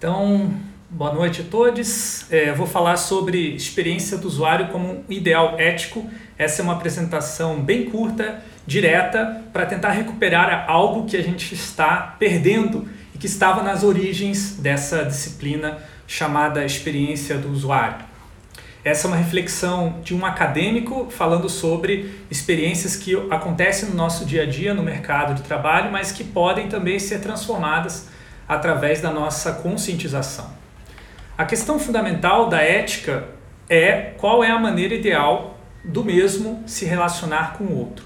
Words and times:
Então, 0.00 0.54
boa 0.88 1.12
noite 1.12 1.42
a 1.42 1.44
todos. 1.44 2.24
É, 2.32 2.54
vou 2.54 2.66
falar 2.66 2.96
sobre 2.96 3.54
experiência 3.54 4.16
do 4.16 4.26
usuário 4.26 4.68
como 4.68 4.90
um 4.90 5.04
ideal 5.10 5.56
ético. 5.58 6.08
Essa 6.38 6.62
é 6.62 6.64
uma 6.64 6.72
apresentação 6.72 7.60
bem 7.60 7.84
curta, 7.84 8.42
direta, 8.66 9.44
para 9.52 9.66
tentar 9.66 9.90
recuperar 9.90 10.64
algo 10.66 11.04
que 11.04 11.18
a 11.18 11.22
gente 11.22 11.52
está 11.54 12.16
perdendo 12.18 12.88
e 13.14 13.18
que 13.18 13.26
estava 13.26 13.62
nas 13.62 13.84
origens 13.84 14.56
dessa 14.56 15.04
disciplina 15.04 15.76
chamada 16.06 16.64
experiência 16.64 17.36
do 17.36 17.52
usuário. 17.52 18.02
Essa 18.82 19.06
é 19.06 19.08
uma 19.08 19.18
reflexão 19.18 20.00
de 20.02 20.14
um 20.14 20.24
acadêmico 20.24 21.08
falando 21.10 21.46
sobre 21.50 22.10
experiências 22.30 22.96
que 22.96 23.14
acontecem 23.30 23.90
no 23.90 23.96
nosso 23.96 24.24
dia 24.24 24.44
a 24.44 24.46
dia 24.46 24.72
no 24.72 24.82
mercado 24.82 25.34
de 25.34 25.42
trabalho, 25.42 25.92
mas 25.92 26.10
que 26.10 26.24
podem 26.24 26.68
também 26.68 26.98
ser 26.98 27.20
transformadas 27.20 28.08
através 28.50 29.00
da 29.00 29.12
nossa 29.12 29.52
conscientização. 29.52 30.50
A 31.38 31.44
questão 31.44 31.78
fundamental 31.78 32.48
da 32.48 32.60
ética 32.60 33.28
é 33.68 34.12
qual 34.18 34.42
é 34.42 34.50
a 34.50 34.58
maneira 34.58 34.92
ideal 34.92 35.56
do 35.84 36.04
mesmo 36.04 36.64
se 36.66 36.84
relacionar 36.84 37.56
com 37.56 37.62
o 37.62 37.78
outro. 37.78 38.04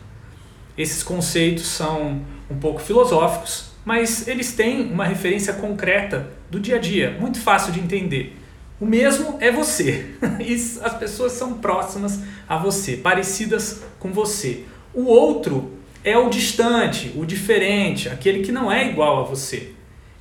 Esses 0.76 1.02
conceitos 1.02 1.66
são 1.66 2.20
um 2.50 2.58
pouco 2.60 2.78
filosóficos, 2.78 3.70
mas 3.86 4.28
eles 4.28 4.52
têm 4.52 4.92
uma 4.92 5.06
referência 5.06 5.54
concreta 5.54 6.28
do 6.50 6.60
dia 6.60 6.76
a 6.76 6.78
dia, 6.78 7.16
muito 7.18 7.40
fácil 7.40 7.72
de 7.72 7.80
entender. 7.80 8.38
O 8.78 8.84
mesmo 8.84 9.38
é 9.40 9.50
você. 9.50 10.14
as 10.84 10.94
pessoas 10.98 11.32
são 11.32 11.54
próximas 11.54 12.20
a 12.46 12.58
você, 12.58 12.98
parecidas 12.98 13.82
com 13.98 14.12
você. 14.12 14.64
O 14.92 15.04
outro 15.04 15.72
é 16.04 16.18
o 16.18 16.28
distante, 16.28 17.14
o 17.16 17.24
diferente, 17.24 18.10
aquele 18.10 18.44
que 18.44 18.52
não 18.52 18.70
é 18.70 18.86
igual 18.86 19.20
a 19.20 19.22
você. 19.22 19.72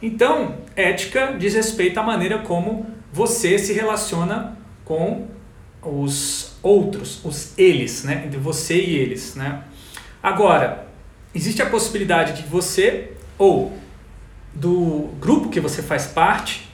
Então, 0.05 0.57
ética 0.75 1.33
diz 1.39 1.53
respeito 1.53 1.97
à 1.97 2.03
maneira 2.03 2.39
como 2.39 2.85
você 3.09 3.57
se 3.57 3.71
relaciona 3.71 4.57
com 4.83 5.29
os 5.81 6.57
outros, 6.61 7.23
os 7.23 7.57
eles, 7.57 8.03
né? 8.03 8.23
entre 8.25 8.37
você 8.37 8.75
e 8.75 8.97
eles. 8.97 9.33
Né? 9.35 9.63
Agora, 10.21 10.89
existe 11.33 11.61
a 11.61 11.69
possibilidade 11.69 12.41
de 12.41 12.49
você 12.49 13.13
ou 13.37 13.77
do 14.53 15.09
grupo 15.21 15.47
que 15.47 15.61
você 15.61 15.81
faz 15.81 16.07
parte 16.07 16.67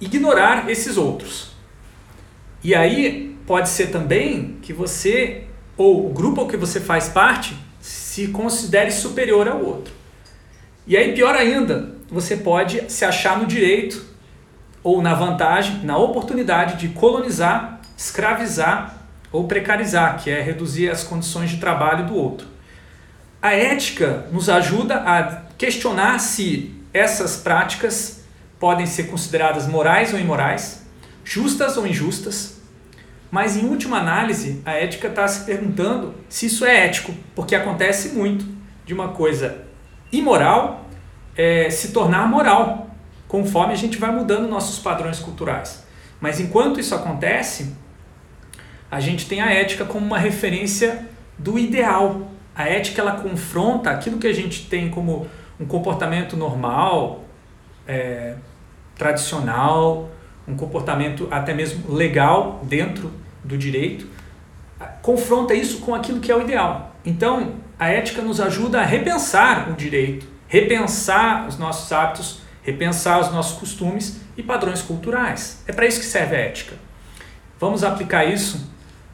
ignorar 0.00 0.68
esses 0.68 0.96
outros. 0.96 1.52
E 2.64 2.74
aí 2.74 3.38
pode 3.46 3.68
ser 3.68 3.92
também 3.92 4.56
que 4.62 4.72
você 4.72 5.44
ou 5.76 6.10
o 6.10 6.12
grupo 6.12 6.48
que 6.48 6.56
você 6.56 6.80
faz 6.80 7.08
parte 7.08 7.56
se 7.80 8.26
considere 8.28 8.90
superior 8.90 9.46
ao 9.46 9.64
outro. 9.64 9.94
E 10.88 10.96
aí 10.96 11.12
pior 11.12 11.36
ainda, 11.36 11.97
você 12.10 12.36
pode 12.36 12.90
se 12.90 13.04
achar 13.04 13.38
no 13.38 13.46
direito 13.46 14.04
ou 14.82 15.02
na 15.02 15.14
vantagem, 15.14 15.84
na 15.84 15.98
oportunidade 15.98 16.76
de 16.76 16.88
colonizar, 16.94 17.80
escravizar 17.96 18.94
ou 19.30 19.46
precarizar, 19.46 20.18
que 20.18 20.30
é 20.30 20.40
reduzir 20.40 20.90
as 20.90 21.04
condições 21.04 21.50
de 21.50 21.58
trabalho 21.58 22.06
do 22.06 22.14
outro. 22.14 22.46
A 23.42 23.52
ética 23.52 24.26
nos 24.32 24.48
ajuda 24.48 24.96
a 24.96 25.42
questionar 25.58 26.18
se 26.18 26.74
essas 26.92 27.36
práticas 27.36 28.24
podem 28.58 28.86
ser 28.86 29.04
consideradas 29.04 29.66
morais 29.66 30.12
ou 30.12 30.18
imorais, 30.18 30.86
justas 31.24 31.76
ou 31.76 31.86
injustas, 31.86 32.58
mas 33.30 33.56
em 33.56 33.66
última 33.66 33.98
análise, 33.98 34.62
a 34.64 34.72
ética 34.72 35.08
está 35.08 35.28
se 35.28 35.44
perguntando 35.44 36.14
se 36.28 36.46
isso 36.46 36.64
é 36.64 36.86
ético, 36.86 37.14
porque 37.34 37.54
acontece 37.54 38.10
muito 38.10 38.46
de 38.86 38.94
uma 38.94 39.08
coisa 39.08 39.64
imoral 40.10 40.87
é, 41.38 41.70
se 41.70 41.92
tornar 41.92 42.28
moral, 42.28 42.90
conforme 43.28 43.72
a 43.72 43.76
gente 43.76 43.96
vai 43.96 44.10
mudando 44.10 44.48
nossos 44.48 44.80
padrões 44.80 45.20
culturais. 45.20 45.86
Mas 46.20 46.40
enquanto 46.40 46.80
isso 46.80 46.94
acontece, 46.96 47.76
a 48.90 48.98
gente 48.98 49.28
tem 49.28 49.40
a 49.40 49.52
ética 49.52 49.84
como 49.84 50.04
uma 50.04 50.18
referência 50.18 51.06
do 51.38 51.56
ideal. 51.56 52.28
A 52.56 52.64
ética 52.68 53.00
ela 53.00 53.12
confronta 53.12 53.88
aquilo 53.90 54.18
que 54.18 54.26
a 54.26 54.32
gente 54.32 54.66
tem 54.66 54.90
como 54.90 55.28
um 55.60 55.64
comportamento 55.64 56.36
normal, 56.36 57.24
é, 57.86 58.34
tradicional, 58.96 60.10
um 60.46 60.56
comportamento 60.56 61.28
até 61.30 61.54
mesmo 61.54 61.94
legal 61.94 62.60
dentro 62.64 63.12
do 63.44 63.56
direito, 63.56 64.08
confronta 65.02 65.54
isso 65.54 65.80
com 65.80 65.94
aquilo 65.94 66.18
que 66.18 66.32
é 66.32 66.36
o 66.36 66.42
ideal. 66.42 66.96
Então, 67.04 67.54
a 67.78 67.88
ética 67.88 68.22
nos 68.22 68.40
ajuda 68.40 68.80
a 68.80 68.84
repensar 68.84 69.70
o 69.70 69.74
direito, 69.74 70.26
repensar 70.48 71.46
os 71.46 71.56
nossos 71.58 71.92
hábitos, 71.92 72.40
repensar 72.62 73.20
os 73.20 73.30
nossos 73.30 73.58
costumes 73.58 74.20
e 74.36 74.42
padrões 74.42 74.82
culturais. 74.82 75.62
É 75.66 75.72
para 75.72 75.86
isso 75.86 76.00
que 76.00 76.06
serve 76.06 76.34
a 76.34 76.40
ética. 76.40 76.74
Vamos 77.60 77.84
aplicar 77.84 78.24
isso 78.24 78.70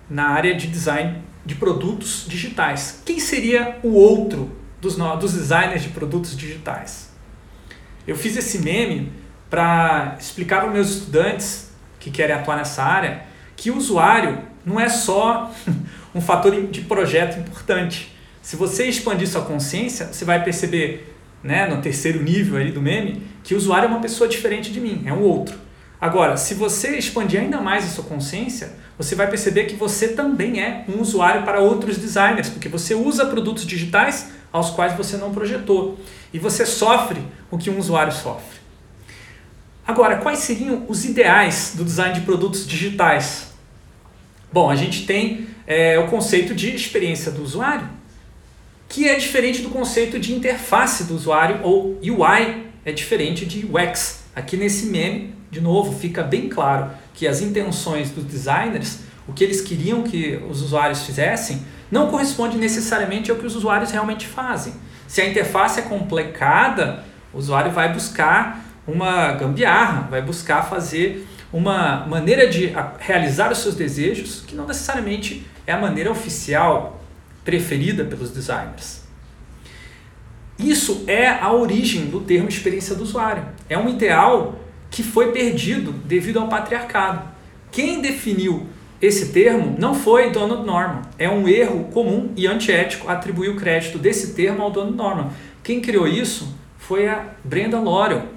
na 0.08 0.28
área 0.28 0.54
de 0.54 0.66
design 0.66 1.22
de 1.44 1.54
produtos 1.54 2.24
digitais. 2.26 3.02
Quem 3.04 3.18
seria 3.18 3.78
o 3.82 3.92
outro 3.94 4.56
dos, 4.80 4.96
dos 4.96 5.34
designers 5.34 5.82
de 5.82 5.90
produtos 5.90 6.36
digitais? 6.36 7.12
Eu 8.06 8.16
fiz 8.16 8.36
esse 8.36 8.58
meme 8.58 9.12
para 9.50 10.16
explicar 10.18 10.62
para 10.62 10.70
meus 10.70 10.90
estudantes 10.90 11.70
que 11.98 12.10
querem 12.10 12.34
atuar 12.34 12.56
nessa 12.56 12.82
área 12.82 13.22
que 13.56 13.70
o 13.70 13.76
usuário 13.76 14.42
não 14.64 14.78
é 14.78 14.88
só 14.88 15.50
um 16.14 16.20
fator 16.20 16.66
de 16.66 16.82
projeto 16.82 17.38
importante. 17.38 18.14
Se 18.42 18.56
você 18.56 18.86
expandir 18.86 19.28
sua 19.28 19.42
consciência, 19.42 20.06
você 20.12 20.24
vai 20.24 20.42
perceber, 20.42 21.13
né, 21.44 21.66
no 21.66 21.82
terceiro 21.82 22.22
nível 22.22 22.58
ali 22.58 22.72
do 22.72 22.80
meme, 22.80 23.22
que 23.42 23.54
o 23.54 23.56
usuário 23.58 23.86
é 23.86 23.88
uma 23.88 24.00
pessoa 24.00 24.26
diferente 24.26 24.72
de 24.72 24.80
mim, 24.80 25.02
é 25.04 25.12
um 25.12 25.20
outro. 25.20 25.54
Agora, 26.00 26.36
se 26.36 26.54
você 26.54 26.96
expandir 26.96 27.40
ainda 27.40 27.60
mais 27.60 27.84
a 27.84 27.88
sua 27.88 28.04
consciência, 28.04 28.72
você 28.98 29.14
vai 29.14 29.28
perceber 29.28 29.64
que 29.64 29.76
você 29.76 30.08
também 30.08 30.60
é 30.60 30.84
um 30.88 31.00
usuário 31.00 31.42
para 31.42 31.60
outros 31.60 31.98
designers, 31.98 32.48
porque 32.48 32.68
você 32.68 32.94
usa 32.94 33.26
produtos 33.26 33.66
digitais 33.66 34.30
aos 34.52 34.70
quais 34.70 34.96
você 34.96 35.16
não 35.16 35.32
projetou. 35.32 35.98
E 36.32 36.38
você 36.38 36.64
sofre 36.64 37.20
o 37.50 37.58
que 37.58 37.70
um 37.70 37.78
usuário 37.78 38.12
sofre. 38.12 38.58
Agora, 39.86 40.16
quais 40.16 40.38
seriam 40.40 40.84
os 40.88 41.04
ideais 41.04 41.74
do 41.76 41.84
design 41.84 42.14
de 42.14 42.22
produtos 42.22 42.66
digitais? 42.66 43.52
Bom, 44.52 44.70
a 44.70 44.76
gente 44.76 45.06
tem 45.06 45.46
é, 45.66 45.98
o 45.98 46.08
conceito 46.08 46.54
de 46.54 46.74
experiência 46.74 47.30
do 47.30 47.42
usuário, 47.42 47.88
que 48.88 49.08
é 49.08 49.16
diferente 49.16 49.62
do 49.62 49.70
conceito 49.70 50.18
de 50.18 50.34
interface 50.34 51.04
do 51.04 51.14
usuário, 51.14 51.60
ou 51.62 51.98
UI 52.02 52.66
é 52.84 52.92
diferente 52.92 53.46
de 53.46 53.66
UX. 53.66 54.24
Aqui 54.34 54.56
nesse 54.56 54.86
meme, 54.86 55.34
de 55.50 55.60
novo, 55.60 55.98
fica 55.98 56.22
bem 56.22 56.48
claro 56.48 56.90
que 57.12 57.26
as 57.26 57.40
intenções 57.40 58.10
dos 58.10 58.24
designers, 58.24 59.00
o 59.26 59.32
que 59.32 59.42
eles 59.42 59.60
queriam 59.60 60.02
que 60.02 60.36
os 60.48 60.60
usuários 60.62 61.04
fizessem, 61.04 61.62
não 61.90 62.08
corresponde 62.10 62.58
necessariamente 62.58 63.30
ao 63.30 63.36
que 63.36 63.46
os 63.46 63.54
usuários 63.54 63.90
realmente 63.90 64.26
fazem. 64.26 64.74
Se 65.06 65.20
a 65.20 65.28
interface 65.28 65.80
é 65.80 65.82
complicada, 65.82 67.04
o 67.32 67.38
usuário 67.38 67.70
vai 67.70 67.92
buscar 67.92 68.64
uma 68.86 69.32
gambiarra, 69.32 70.08
vai 70.10 70.20
buscar 70.20 70.62
fazer 70.62 71.26
uma 71.52 72.04
maneira 72.06 72.48
de 72.48 72.72
realizar 72.98 73.52
os 73.52 73.58
seus 73.58 73.76
desejos 73.76 74.42
que 74.46 74.56
não 74.56 74.66
necessariamente 74.66 75.46
é 75.66 75.72
a 75.72 75.80
maneira 75.80 76.10
oficial 76.10 77.00
preferida 77.44 78.04
pelos 78.04 78.30
designers. 78.30 79.02
Isso 80.58 81.04
é 81.06 81.28
a 81.28 81.52
origem 81.52 82.06
do 82.06 82.20
termo 82.20 82.48
experiência 82.48 82.94
do 82.94 83.02
usuário. 83.02 83.44
É 83.68 83.76
um 83.76 83.88
ideal 83.88 84.60
que 84.90 85.02
foi 85.02 85.32
perdido 85.32 85.92
devido 85.92 86.38
ao 86.38 86.48
patriarcado. 86.48 87.28
Quem 87.72 88.00
definiu 88.00 88.66
esse 89.02 89.32
termo 89.32 89.76
não 89.78 89.94
foi 89.94 90.30
Donald 90.30 90.64
Norman. 90.64 91.02
É 91.18 91.28
um 91.28 91.48
erro 91.48 91.84
comum 91.92 92.32
e 92.36 92.46
antiético 92.46 93.08
atribuir 93.10 93.50
o 93.50 93.56
crédito 93.56 93.98
desse 93.98 94.34
termo 94.34 94.62
ao 94.62 94.70
Donald 94.70 94.96
Norman. 94.96 95.30
Quem 95.62 95.80
criou 95.80 96.06
isso 96.06 96.56
foi 96.78 97.08
a 97.08 97.26
Brenda 97.44 97.80
Laurel, 97.80 98.34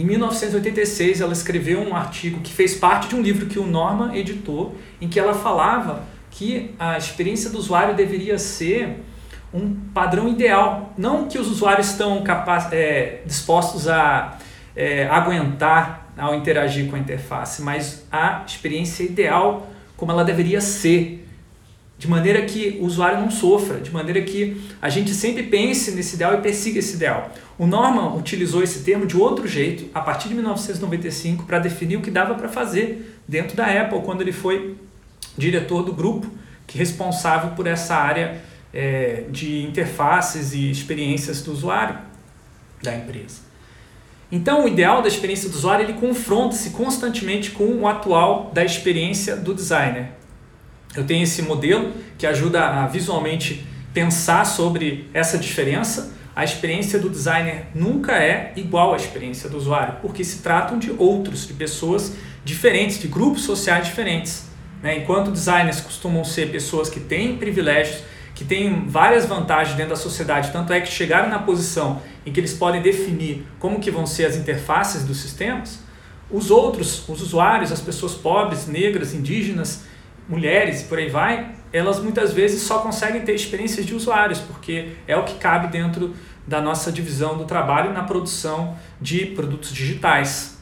em 0.00 0.04
1986, 0.04 1.20
ela 1.20 1.34
escreveu 1.34 1.78
um 1.80 1.94
artigo 1.94 2.40
que 2.40 2.52
fez 2.52 2.74
parte 2.74 3.08
de 3.08 3.14
um 3.14 3.20
livro 3.20 3.44
que 3.44 3.58
o 3.58 3.66
Norman 3.66 4.16
editou, 4.16 4.74
em 4.98 5.08
que 5.08 5.20
ela 5.20 5.34
falava 5.34 6.04
que 6.30 6.74
a 6.78 6.96
experiência 6.96 7.50
do 7.50 7.58
usuário 7.58 7.94
deveria 7.94 8.38
ser 8.38 9.02
um 9.52 9.74
padrão 9.92 10.28
ideal. 10.28 10.94
Não 10.96 11.26
que 11.26 11.38
os 11.38 11.48
usuários 11.48 11.88
estão 11.88 12.22
capaz, 12.22 12.72
é, 12.72 13.22
dispostos 13.26 13.88
a 13.88 14.38
é, 14.76 15.06
aguentar 15.08 16.12
ao 16.16 16.34
interagir 16.34 16.88
com 16.88 16.96
a 16.96 16.98
interface, 16.98 17.62
mas 17.62 18.06
a 18.10 18.44
experiência 18.46 19.02
ideal 19.02 19.68
como 19.96 20.12
ela 20.12 20.24
deveria 20.24 20.60
ser 20.60 21.26
de 21.98 22.08
maneira 22.08 22.40
que 22.42 22.78
o 22.80 22.86
usuário 22.86 23.20
não 23.20 23.30
sofra, 23.30 23.78
de 23.78 23.90
maneira 23.90 24.22
que 24.22 24.58
a 24.80 24.88
gente 24.88 25.10
sempre 25.12 25.42
pense 25.42 25.90
nesse 25.90 26.14
ideal 26.16 26.32
e 26.32 26.38
persiga 26.38 26.78
esse 26.78 26.96
ideal. 26.96 27.30
O 27.58 27.66
Norman 27.66 28.16
utilizou 28.16 28.62
esse 28.62 28.82
termo 28.82 29.06
de 29.06 29.18
outro 29.18 29.46
jeito 29.46 29.90
a 29.92 30.00
partir 30.00 30.28
de 30.28 30.34
1995 30.34 31.44
para 31.44 31.58
definir 31.58 31.96
o 31.96 32.00
que 32.00 32.10
dava 32.10 32.34
para 32.34 32.48
fazer 32.48 33.20
dentro 33.28 33.54
da 33.54 33.66
Apple 33.66 34.00
quando 34.00 34.22
ele 34.22 34.32
foi 34.32 34.76
diretor 35.36 35.82
do 35.82 35.92
grupo 35.92 36.30
que 36.70 36.78
é 36.78 36.78
responsável 36.78 37.50
por 37.50 37.66
essa 37.66 37.96
área 37.96 38.40
é, 38.72 39.24
de 39.28 39.62
interfaces 39.62 40.52
e 40.54 40.70
experiências 40.70 41.42
do 41.42 41.52
usuário 41.52 41.98
da 42.80 42.94
empresa. 42.94 43.40
Então, 44.30 44.64
o 44.64 44.68
ideal 44.68 45.02
da 45.02 45.08
experiência 45.08 45.48
do 45.48 45.56
usuário 45.56 45.84
ele 45.84 45.94
confronta-se 45.94 46.70
constantemente 46.70 47.50
com 47.50 47.64
o 47.64 47.88
atual 47.88 48.52
da 48.54 48.64
experiência 48.64 49.34
do 49.34 49.52
designer. 49.52 50.12
Eu 50.94 51.04
tenho 51.04 51.24
esse 51.24 51.42
modelo 51.42 51.92
que 52.16 52.26
ajuda 52.26 52.64
a 52.64 52.86
visualmente 52.86 53.66
pensar 53.92 54.44
sobre 54.46 55.10
essa 55.12 55.36
diferença. 55.36 56.12
A 56.36 56.44
experiência 56.44 57.00
do 57.00 57.10
designer 57.10 57.66
nunca 57.74 58.12
é 58.12 58.52
igual 58.54 58.94
à 58.94 58.96
experiência 58.96 59.48
do 59.48 59.56
usuário, 59.56 59.96
porque 60.00 60.22
se 60.22 60.38
tratam 60.38 60.78
de 60.78 60.92
outros, 60.92 61.48
de 61.48 61.54
pessoas 61.54 62.12
diferentes, 62.44 63.00
de 63.00 63.08
grupos 63.08 63.42
sociais 63.42 63.88
diferentes. 63.88 64.49
Né? 64.82 64.98
Enquanto 64.98 65.30
designers 65.30 65.80
costumam 65.80 66.24
ser 66.24 66.50
pessoas 66.50 66.88
que 66.88 67.00
têm 67.00 67.36
privilégios, 67.36 68.02
que 68.34 68.44
têm 68.44 68.86
várias 68.86 69.26
vantagens 69.26 69.76
dentro 69.76 69.90
da 69.90 69.96
sociedade, 69.96 70.50
tanto 70.50 70.72
é 70.72 70.80
que 70.80 70.88
chegaram 70.88 71.28
na 71.28 71.38
posição 71.38 72.00
em 72.24 72.32
que 72.32 72.40
eles 72.40 72.54
podem 72.54 72.80
definir 72.80 73.46
como 73.58 73.80
que 73.80 73.90
vão 73.90 74.06
ser 74.06 74.24
as 74.24 74.36
interfaces 74.36 75.04
dos 75.04 75.18
sistemas, 75.18 75.80
os 76.30 76.50
outros, 76.50 77.06
os 77.08 77.20
usuários, 77.20 77.72
as 77.72 77.80
pessoas 77.80 78.14
pobres, 78.14 78.66
negras, 78.66 79.12
indígenas, 79.12 79.84
mulheres 80.28 80.82
e 80.82 80.84
por 80.84 80.98
aí 80.98 81.08
vai, 81.08 81.54
elas 81.72 81.98
muitas 81.98 82.32
vezes 82.32 82.62
só 82.62 82.78
conseguem 82.78 83.22
ter 83.22 83.34
experiências 83.34 83.84
de 83.84 83.94
usuários, 83.94 84.38
porque 84.38 84.92
é 85.06 85.16
o 85.16 85.24
que 85.24 85.34
cabe 85.34 85.68
dentro 85.68 86.14
da 86.46 86.60
nossa 86.60 86.90
divisão 86.90 87.36
do 87.36 87.44
trabalho 87.44 87.92
na 87.92 88.04
produção 88.04 88.76
de 89.00 89.26
produtos 89.26 89.72
digitais. 89.72 90.58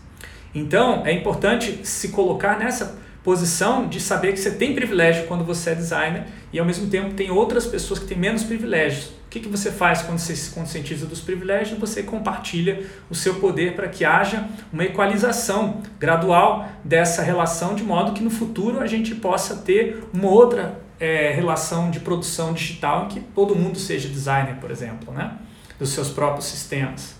Então, 0.54 1.06
é 1.06 1.12
importante 1.12 1.80
se 1.84 2.08
colocar 2.08 2.58
nessa 2.58 2.98
posição 3.22 3.88
de 3.88 4.00
saber 4.00 4.32
que 4.32 4.38
você 4.38 4.50
tem 4.50 4.74
privilégio 4.74 5.26
quando 5.26 5.44
você 5.44 5.70
é 5.70 5.74
designer 5.74 6.24
e 6.52 6.58
ao 6.58 6.64
mesmo 6.64 6.88
tempo 6.88 7.14
tem 7.14 7.30
outras 7.30 7.66
pessoas 7.66 7.98
que 7.98 8.06
têm 8.06 8.18
menos 8.18 8.42
privilégios. 8.42 9.06
O 9.26 9.30
que, 9.30 9.40
que 9.40 9.48
você 9.48 9.70
faz 9.70 10.00
quando 10.00 10.18
você 10.18 10.34
se 10.34 10.50
conscientiza 10.50 11.04
dos 11.04 11.20
privilégios? 11.20 11.78
Você 11.78 12.02
compartilha 12.02 12.86
o 13.10 13.14
seu 13.14 13.34
poder 13.34 13.76
para 13.76 13.86
que 13.86 14.04
haja 14.04 14.48
uma 14.72 14.84
equalização 14.84 15.82
gradual 16.00 16.66
dessa 16.82 17.22
relação, 17.22 17.74
de 17.74 17.82
modo 17.82 18.12
que 18.12 18.22
no 18.22 18.30
futuro 18.30 18.80
a 18.80 18.86
gente 18.86 19.14
possa 19.14 19.56
ter 19.56 20.02
uma 20.14 20.28
outra 20.28 20.80
é, 20.98 21.30
relação 21.32 21.90
de 21.90 22.00
produção 22.00 22.54
digital 22.54 23.04
em 23.04 23.08
que 23.08 23.20
todo 23.20 23.54
mundo 23.54 23.78
seja 23.78 24.08
designer, 24.08 24.56
por 24.56 24.70
exemplo, 24.70 25.12
né? 25.12 25.36
dos 25.78 25.90
seus 25.90 26.08
próprios 26.08 26.46
sistemas. 26.46 27.14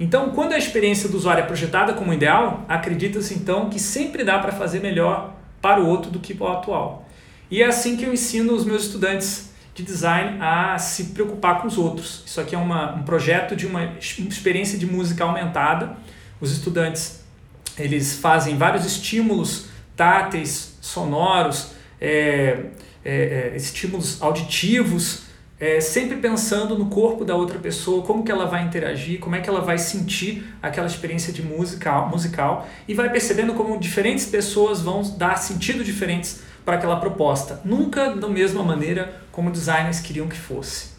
Então, 0.00 0.30
quando 0.30 0.52
a 0.52 0.58
experiência 0.58 1.08
do 1.08 1.16
usuário 1.16 1.42
é 1.42 1.46
projetada 1.46 1.92
como 1.92 2.12
ideal, 2.12 2.64
acredita-se 2.68 3.34
então 3.34 3.68
que 3.68 3.80
sempre 3.80 4.22
dá 4.22 4.38
para 4.38 4.52
fazer 4.52 4.80
melhor 4.80 5.34
para 5.60 5.80
o 5.80 5.86
outro 5.86 6.10
do 6.10 6.20
que 6.20 6.34
para 6.34 6.46
o 6.46 6.52
atual. 6.52 7.08
E 7.50 7.62
é 7.62 7.66
assim 7.66 7.96
que 7.96 8.04
eu 8.04 8.12
ensino 8.12 8.54
os 8.54 8.64
meus 8.64 8.84
estudantes 8.84 9.50
de 9.74 9.82
design 9.82 10.38
a 10.40 10.78
se 10.78 11.06
preocupar 11.06 11.60
com 11.60 11.66
os 11.68 11.78
outros. 11.78 12.22
Isso 12.26 12.40
aqui 12.40 12.54
é 12.54 12.58
uma, 12.58 12.94
um 12.94 13.02
projeto 13.02 13.56
de 13.56 13.66
uma 13.66 13.94
experiência 13.98 14.78
de 14.78 14.86
música 14.86 15.24
aumentada. 15.24 15.96
Os 16.40 16.52
estudantes 16.52 17.24
eles 17.76 18.18
fazem 18.18 18.56
vários 18.56 18.84
estímulos 18.84 19.66
táteis, 19.96 20.76
sonoros, 20.80 21.72
é, 22.00 22.66
é, 23.04 23.52
estímulos 23.56 24.20
auditivos 24.22 25.27
é, 25.60 25.80
sempre 25.80 26.16
pensando 26.18 26.78
no 26.78 26.86
corpo 26.86 27.24
da 27.24 27.34
outra 27.34 27.58
pessoa, 27.58 28.04
como 28.04 28.22
que 28.22 28.30
ela 28.30 28.46
vai 28.46 28.64
interagir, 28.64 29.18
como 29.18 29.34
é 29.34 29.40
que 29.40 29.48
ela 29.48 29.60
vai 29.60 29.76
sentir 29.76 30.46
aquela 30.62 30.86
experiência 30.86 31.32
de 31.32 31.42
musical, 31.42 32.08
musical 32.08 32.68
e 32.86 32.94
vai 32.94 33.10
percebendo 33.10 33.54
como 33.54 33.78
diferentes 33.78 34.26
pessoas 34.26 34.80
vão 34.80 35.02
dar 35.16 35.36
sentido 35.36 35.82
diferentes 35.82 36.42
para 36.64 36.76
aquela 36.76 36.96
proposta, 36.96 37.60
nunca 37.64 38.14
da 38.14 38.28
mesma 38.28 38.62
maneira 38.62 39.20
como 39.32 39.50
designers 39.50 40.00
queriam 40.00 40.28
que 40.28 40.38
fosse. 40.38 40.98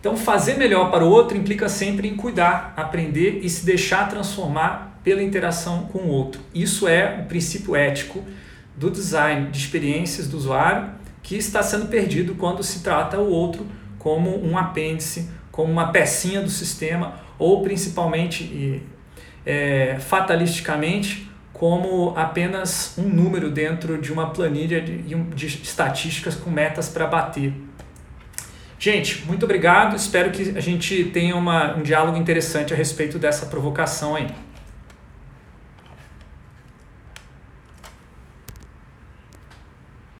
Então, 0.00 0.16
fazer 0.16 0.56
melhor 0.56 0.90
para 0.90 1.04
o 1.04 1.08
outro 1.08 1.36
implica 1.36 1.68
sempre 1.68 2.08
em 2.08 2.14
cuidar, 2.14 2.74
aprender 2.76 3.40
e 3.42 3.48
se 3.48 3.64
deixar 3.64 4.08
transformar 4.08 5.00
pela 5.02 5.22
interação 5.22 5.84
com 5.86 6.00
o 6.00 6.08
outro. 6.08 6.40
Isso 6.54 6.86
é 6.86 7.20
o 7.22 7.24
princípio 7.26 7.74
ético 7.74 8.22
do 8.76 8.90
design 8.90 9.50
de 9.50 9.58
experiências 9.58 10.28
do 10.28 10.36
usuário 10.36 10.90
que 11.26 11.36
está 11.36 11.60
sendo 11.60 11.86
perdido 11.86 12.36
quando 12.36 12.62
se 12.62 12.84
trata 12.84 13.18
o 13.18 13.28
outro 13.28 13.66
como 13.98 14.40
um 14.46 14.56
apêndice, 14.56 15.28
como 15.50 15.72
uma 15.72 15.90
pecinha 15.90 16.40
do 16.40 16.48
sistema, 16.48 17.14
ou 17.36 17.64
principalmente 17.64 18.44
e 18.44 18.80
é, 19.44 19.96
fatalisticamente 19.98 21.28
como 21.52 22.14
apenas 22.16 22.94
um 22.96 23.08
número 23.08 23.50
dentro 23.50 24.00
de 24.00 24.12
uma 24.12 24.30
planilha 24.30 24.80
de, 24.80 24.98
de 24.98 25.46
estatísticas 25.46 26.36
com 26.36 26.48
metas 26.48 26.88
para 26.88 27.08
bater. 27.08 27.52
Gente, 28.78 29.24
muito 29.26 29.44
obrigado. 29.44 29.96
Espero 29.96 30.30
que 30.30 30.56
a 30.56 30.60
gente 30.60 31.06
tenha 31.06 31.34
uma, 31.34 31.74
um 31.74 31.82
diálogo 31.82 32.16
interessante 32.16 32.72
a 32.72 32.76
respeito 32.76 33.18
dessa 33.18 33.46
provocação 33.46 34.14
aí. 34.14 34.28